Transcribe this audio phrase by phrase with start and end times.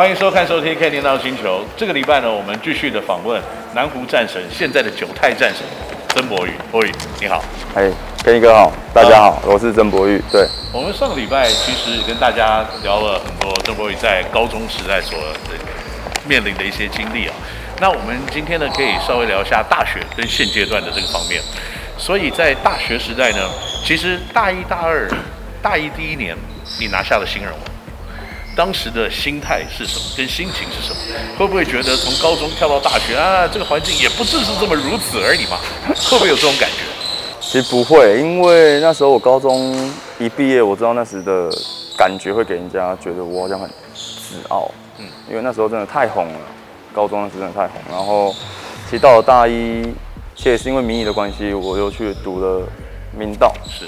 [0.00, 1.58] 欢迎收看、收听《Ken 闹星球》。
[1.76, 3.38] 这个礼拜呢，我们继续的访问
[3.74, 5.62] 南湖战神，现在的九太战神
[6.08, 6.52] 曾博宇。
[6.72, 7.44] 博宇，你好。
[7.74, 7.82] 哎
[8.24, 10.18] ，Ken 哥好，大家好，我是曾博宇。
[10.32, 15.18] 对，我们上个礼拜其实也跟大家聊了很多曾博宇在高中时代所
[16.26, 17.34] 面临的一些经历啊。
[17.78, 21.42] 那我们今天呢，可以稍微聊一下大学跟现阶段的这个方面。
[21.98, 23.50] 所以在大学时代呢，
[23.84, 25.06] 其实大一、大二、
[25.60, 26.34] 大一第一年，
[26.78, 27.69] 你拿下了新人王。
[28.56, 30.04] 当时的心态是什么？
[30.16, 30.96] 跟心情是什么？
[31.38, 35.58] 会不会觉得从高中跳到大学啊，这个环境也不只是这么如此而已嘛？
[35.86, 36.84] 会不会有这种感觉？
[37.40, 39.74] 其实不会，因为那时候我高中
[40.18, 41.48] 一毕业，我知道那时的
[41.96, 44.70] 感觉会给人家觉得我好像很自傲。
[44.98, 46.38] 嗯，因为那时候真的太红了，
[46.92, 47.80] 高中那时真的太红。
[47.90, 48.34] 然后，
[48.84, 49.82] 其实到了大一，
[50.36, 52.68] 其实也是因为民意的关系，我又去读了
[53.16, 53.52] 明道。
[53.66, 53.86] 是，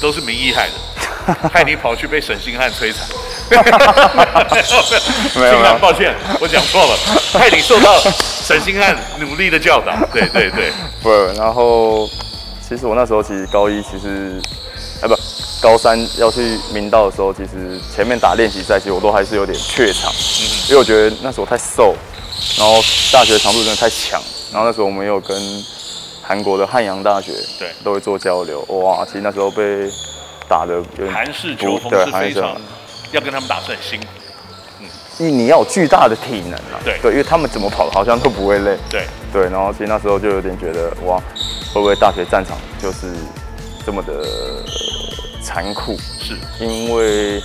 [0.00, 3.06] 都是民谊害的，害你跑去被沈星汉摧残。
[5.36, 6.96] 没有，没有， 抱歉，我讲错了。
[7.38, 9.92] 害你受到沈星汉努力的教导。
[10.12, 10.72] 对对对，
[11.02, 12.08] 不，然后
[12.66, 14.40] 其实我那时候其实高一其实，
[15.02, 15.14] 哎不，
[15.60, 20.12] 高三要去明道的时候，其实前面打练习赛，其实我都还是有点怯场，
[20.68, 21.94] 因为我觉得那时候太瘦，
[22.58, 22.74] 然后
[23.12, 24.20] 大学强度真的太强，
[24.52, 25.36] 然后那时候我们有跟
[26.22, 29.88] 韩国的汉阳大学对都会做交流，哇，其实那时候被。
[30.48, 30.80] 打的
[31.12, 32.56] 韩式球风是非常，
[33.16, 34.06] 要跟他们打是很辛苦。
[34.80, 34.86] 嗯，
[35.18, 36.78] 因为你要有巨大的体能啊。
[36.84, 38.76] 对对，因为他们怎么跑好像都不会累。
[38.90, 41.18] 对对，然后其实那时候就有点觉得哇，
[41.72, 43.12] 会不会大学战场就是
[43.84, 44.12] 这么的
[45.42, 45.96] 残酷？
[46.20, 47.42] 是，因为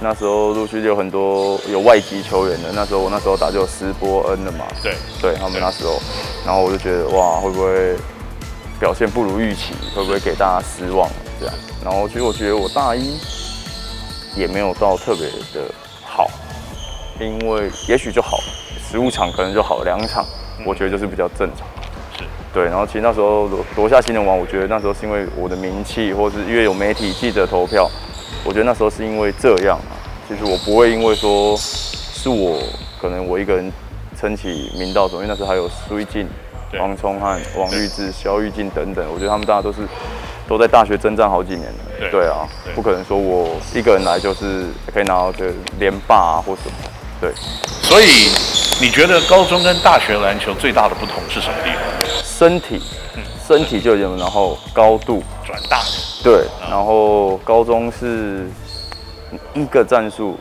[0.00, 4.64] 那时候陆续就有很多有外籍球员的，那时候我那时候打就有斯波恩的嘛。
[4.82, 6.00] 对对，他们那时候，
[6.46, 7.96] 然后我就觉得哇，会不会
[8.78, 9.74] 表现不如预期？
[9.94, 11.10] 会不会给大家失望？
[11.40, 11.54] 这样。
[11.84, 13.18] 然后其实我觉得我大一
[14.36, 15.68] 也没有到特别的
[16.04, 16.30] 好，
[17.18, 18.38] 因为也许就好，
[18.80, 20.24] 十五场可能就好两场，
[20.64, 21.66] 我觉得就是比较正常。
[22.16, 22.64] 是，对。
[22.64, 27.90] 然后其实那时候夺夺下新人王，我觉得那时候是因为我的名气，或是因为有媒体记者投票，
[28.44, 29.92] 我觉得那时候是因为这样啊。
[30.28, 32.62] 其实我不会因为说是我
[33.00, 33.72] 可能我一个人
[34.18, 36.28] 撑起明道总，因为那时候还有苏一静、
[36.78, 39.80] 王聪汉、王玉志、肖玉静等等，我觉得他们大家都是。
[40.50, 46.90] 都在大学征战好几年了，对，对啊对，不可能说我一个人来就是可以拿到这连霸啊或什么，
[47.20, 47.30] 对。
[47.80, 48.28] 所以
[48.80, 52.24] 你觉得高中跟大学篮球最大的不同是什么地方？
[52.24, 52.82] 身体，
[53.14, 55.82] 嗯、身体就有，然后高度转大，
[56.24, 56.44] 对。
[56.68, 58.50] 然后高中是
[59.54, 60.36] 一个战术，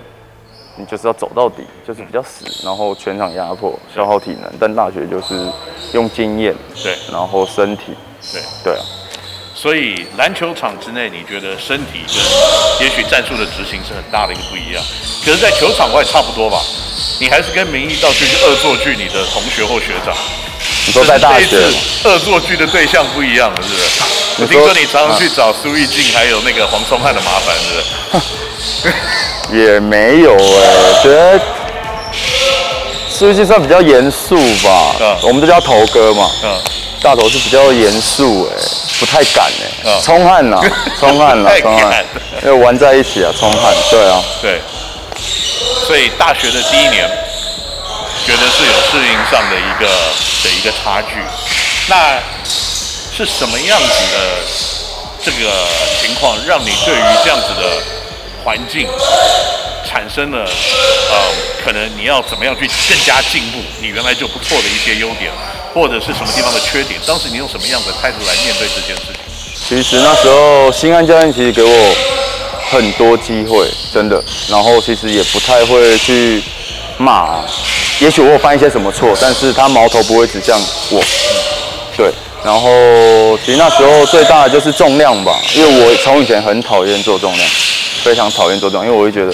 [0.75, 4.51] 你就是要走到底，就是比较死，然后全场压迫，消耗体能。
[4.59, 5.35] 但大学就是
[5.93, 7.93] 用经验，对，然后身体，
[8.33, 8.81] 对，对啊。
[9.55, 12.17] 所以篮球场之内，你觉得身体跟
[12.79, 14.83] 也许战术的执行是很大的一个不一样。
[15.25, 16.61] 可是，在球场外差不多吧？
[17.19, 20.15] 你还是跟民谊道去恶作剧你的同学或学长。
[20.85, 21.57] 你说在大学，
[22.05, 23.83] 恶作剧的对象不一样了，是不是？
[24.41, 28.93] 我听说你常常去找苏玉静还有那个黄聪汉的麻烦，是不是？
[29.65, 31.41] 也没有哎、欸，觉得
[33.09, 34.95] 苏玉静算比较严肃吧。
[35.01, 36.29] 嗯，我们都叫头哥嘛。
[36.43, 36.61] 嗯。
[37.01, 38.55] 大头是比较严肃哎，
[38.99, 40.01] 不太敢哎、欸。
[40.01, 40.59] 聪汉呐，
[40.99, 42.05] 冲汗呐，冲汗，
[42.43, 43.73] 因为玩在一起啊，冲汗。
[43.89, 44.61] 对啊，对。
[45.87, 47.09] 所以大学的第一年，
[48.25, 49.87] 觉得是有适应上的一个
[50.43, 51.15] 的一个差距。
[51.87, 54.19] 那是什么样子的
[55.23, 55.51] 这个
[56.01, 57.81] 情况，让你对于这样子的
[58.43, 58.87] 环境
[59.85, 61.17] 产生了呃，
[61.65, 63.57] 可能你要怎么样去更加进步？
[63.81, 65.31] 你原来就不错的一些优点。
[65.73, 66.99] 或者是什么地方的缺点？
[67.05, 69.15] 当时你用什么样的态度来面对这件事情？
[69.67, 71.95] 其实那时候新安教练其实给我
[72.71, 74.23] 很多机会，真的。
[74.49, 76.41] 然后其实也不太会去
[76.97, 77.43] 骂，
[77.99, 80.59] 也许我有犯一些什么错，但是他矛头不会指向
[80.91, 81.03] 我。
[81.95, 82.11] 对。
[82.41, 87.49] 然后其实那时候最大的就是重量吧，因为我从以前很讨厌做重量。
[87.99, 89.27] 非常讨厌做这种，因为我会觉得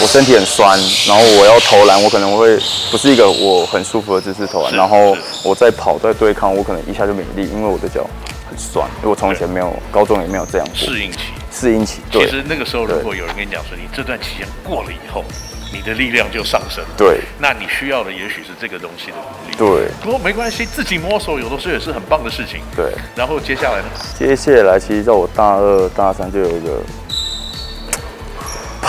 [0.00, 2.56] 我身体很酸，然后我要投篮，我可能会
[2.90, 8.08] 不是一个我很舒服的姿势投篮，然后我在跑在对抗，我可能一下就没力，因为我的脚
[8.48, 10.76] 很酸，因为我从前没有，高中也没有这样过。
[10.76, 11.18] 适应期，
[11.52, 12.00] 适应期。
[12.10, 12.24] 对。
[12.24, 15.24] 其实那个时候，如果有人跟你讲说，你这段期间过了以后，
[15.72, 16.82] 你的力量就上升。
[16.96, 17.20] 对。
[17.38, 19.56] 那你需要的也许是这个东西的努力。
[19.56, 19.88] 对。
[20.02, 22.60] 不过没关系，自己摸索有的时候也是很棒的事情。
[22.76, 22.92] 对。
[23.14, 23.88] 然后接下来呢？
[24.18, 26.80] 接下来，其实在我大二、大三就有一个。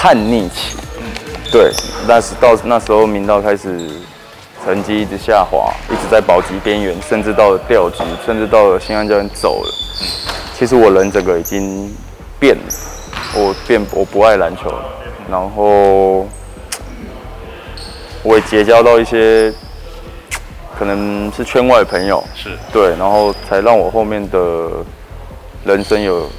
[0.02, 0.78] 叛逆期，
[1.52, 1.74] 对，
[2.08, 3.78] 但是到那时候，明道开始
[4.64, 9.70] 成绩一直下滑，一直在保级边缘，甚至到了调级，甚至到了新安教练走了。
[10.58, 11.94] 其实我人整个已经
[12.40, 12.64] 变了，
[13.36, 14.86] 我变我不爱篮球了，
[15.30, 16.26] 然后
[18.24, 19.54] 我也结交到一些
[20.78, 24.70] 可能是圈外朋友，是对，然后才让我后面的
[25.66, 26.30] 人生有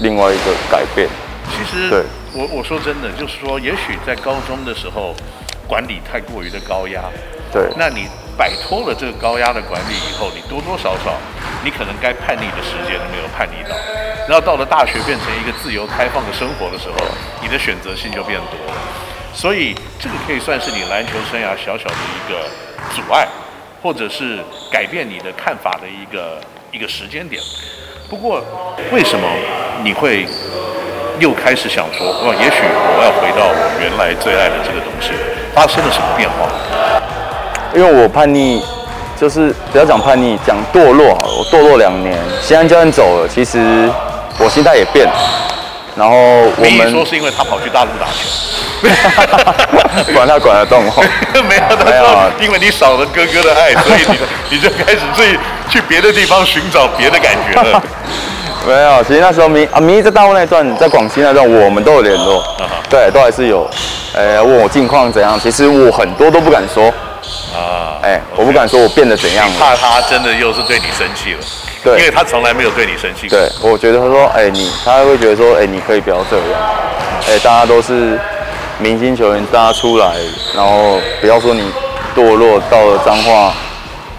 [0.00, 1.08] 另外一个改变。
[1.48, 2.02] 其实，对
[2.36, 5.14] 我我说真的，就是说，也许在高中的时候
[5.66, 7.00] 管理太过于的高压，
[7.50, 8.06] 对，那你
[8.36, 11.16] 摆脱了这个高压的管理以后，你多多少少，
[11.64, 13.74] 你可能该叛逆的时间都没有叛逆到，
[14.28, 16.96] 然后到了大学变成一个自由开放的生活的时候，
[17.40, 18.76] 你的选择性就变多了，
[19.32, 22.44] 所以这个可以算是你篮球生涯小小的一个
[22.94, 23.26] 阻碍，
[23.82, 26.38] 或者是改变你的看法的一个
[26.70, 27.42] 一个时间点。
[28.10, 28.44] 不过，
[28.92, 29.26] 为什么
[29.82, 30.24] 你会
[31.18, 35.12] 又开始想说，哇，也许我要回到我原来最爱的这个东西，
[35.54, 36.48] 发生了什么变化？
[37.74, 38.62] 因为我叛逆，
[39.18, 41.32] 就是不要讲叛逆，讲堕落好了。
[41.38, 43.90] 我堕落两年，西安教练走了，其实
[44.38, 45.14] 我心态也变了。
[45.96, 48.28] 然后我们说是因为他跑去大陆打球，
[50.12, 50.92] 管他管得动哦。
[51.48, 52.04] 没有，没有，
[52.38, 54.18] 因为你少了哥哥的爱，所以你
[54.56, 55.38] 你就开始去
[55.70, 57.82] 去别的地方寻找别的感觉了。
[58.66, 62.42] 没有，其实那时候明啊明在大陆那一段，在广西那段，我们都有联络，
[62.90, 63.68] 对，都还是有。
[64.12, 66.92] 呃，问我近况怎样，其实我很多都不敢说。
[67.54, 71.38] 啊，哎，我不敢说我变得怎样，怕他真的又是对你生气了。
[71.84, 73.38] 对，因为他从来没有对你生气过。
[73.38, 76.46] 对，我觉得他说，哎，你，他会觉得说，哎，你可以不要这样。
[77.28, 78.18] 哎，大家都是
[78.78, 80.16] 明星球员，大家出来，
[80.54, 81.72] 然后不要说你
[82.14, 83.54] 堕落到了彰化，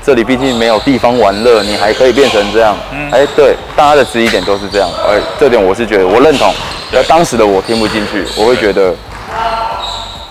[0.08, 2.74] 这里毕竟没有地方玩乐，你还可以变成这样。
[2.94, 4.90] 嗯，哎，对，大家的质疑点都是这样。
[5.06, 6.50] 哎，这点我是觉得我认同。
[6.94, 8.96] 在当时的我听不进去，我会觉得，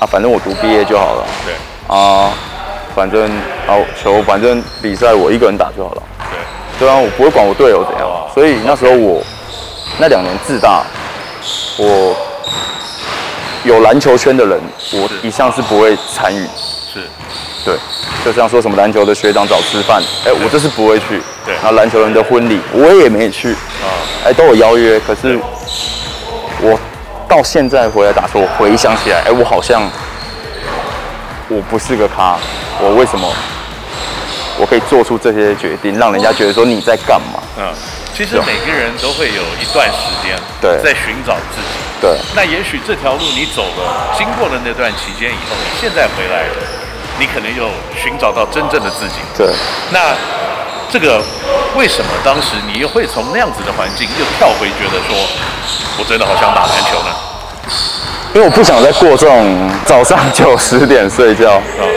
[0.00, 1.26] 啊，反正我读毕业就好了。
[1.44, 1.94] 对。
[1.94, 2.32] 啊。
[2.94, 3.30] 反正
[3.66, 6.02] 好球，反正比赛我一个人打就好了。
[6.78, 8.08] 对，对啊，我不会管我队友怎样。
[8.32, 9.22] 所以那时候我
[9.98, 10.82] 那两年自大，
[11.76, 12.16] 我
[13.64, 14.58] 有篮球圈的人，
[14.94, 16.46] 我一向是不会参与。
[16.90, 17.00] 是，
[17.66, 17.76] 对，
[18.24, 21.20] 就像说什么篮球的学长找吃饭，哎，我就是不会去。
[21.44, 23.52] 对，然后篮球人的婚礼我也没去。
[23.52, 23.90] 啊，
[24.24, 25.36] 哎，都有邀约，可是
[26.62, 26.78] 我
[27.28, 29.82] 到现在回来打球，我回想起来，哎，我好像
[31.48, 32.38] 我不是个咖。
[32.78, 33.26] 我为什么
[34.60, 37.42] 我可以做出这些决定，让人家觉得说你在干嘛？
[37.58, 37.74] 嗯，
[38.14, 41.74] 其实每个人都会有一段时间对在寻找自己。
[41.98, 46.44] 对，那也许这条路你走了，经过了那段期间以后，你现在回来，
[47.18, 49.14] 你可能有寻找到真正的自己。
[49.36, 49.46] 对，
[49.90, 50.14] 那
[50.90, 51.22] 这个
[51.76, 55.16] 为什么当时你又会从那样子的环境又跳回，觉得说
[55.98, 57.14] 我真的好想打篮球呢？
[58.34, 61.60] 因为我不想再过这种早上九十点睡觉。
[61.78, 61.88] 嗯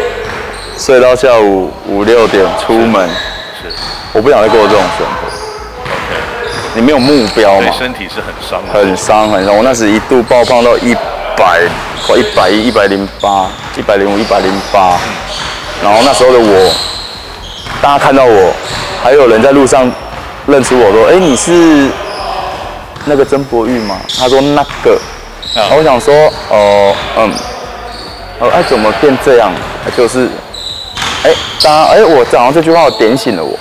[0.80, 3.10] 睡到下午五六点出门，
[3.62, 3.70] 是，
[4.14, 5.28] 我不想再过这种生活。
[6.74, 7.70] 你没有目标嘛？
[7.78, 9.54] 身体是很伤，很伤很伤。
[9.58, 10.96] 我那时一度爆胖到一
[11.40, 11.62] 百，
[12.06, 14.98] 快一百一、一百零八、一百零五、一百零八。
[15.82, 16.72] 然后那时候的我，
[17.82, 18.54] 大家看到我，
[19.02, 19.90] 还有人在路上
[20.48, 21.90] 认出我说：“哎，你是
[23.06, 25.00] 那个曾博玉吗？”他说：“那个。”
[25.56, 26.14] 然后我想说
[26.52, 27.34] ：“哦，嗯，
[28.40, 29.50] 哦，哎，怎么变这样？
[29.96, 30.28] 就是。”
[31.24, 31.32] 哎，
[31.64, 33.58] 大家，哎，我讲完这句话，我点醒了我。